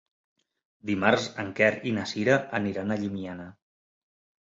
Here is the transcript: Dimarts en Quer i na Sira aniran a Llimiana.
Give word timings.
Dimarts 0.91 1.27
en 1.45 1.53
Quer 1.61 1.69
i 1.91 1.95
na 1.99 2.09
Sira 2.15 2.41
aniran 2.63 2.91
a 2.91 3.01
Llimiana. 3.07 3.51